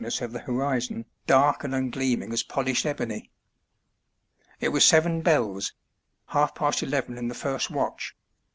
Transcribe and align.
ness 0.03 0.19
of 0.19 0.31
the 0.31 0.39
horizon 0.39 1.05
dark 1.27 1.63
and 1.63 1.75
ungleaming 1.75 2.33
as 2.33 2.41
polished 2.41 2.87
ebony. 2.87 3.29
It 4.59 4.69
was 4.69 4.83
seven 4.83 5.21
bells— 5.21 5.73
half 6.35 6.55
past 6.55 6.81
eleven 6.81 7.19
in 7.19 7.27
the 7.27 7.35
first 7.35 7.69
watch. 7.69 8.15